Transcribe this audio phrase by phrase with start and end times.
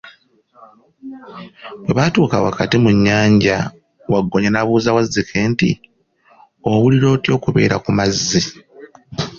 [1.83, 3.57] Bwe batuuka wakati mu nnyanja,
[4.11, 5.69] Waggoonya n'abuuza Wazzike nti,
[6.69, 8.41] owulira otya okubeera ku mazzi?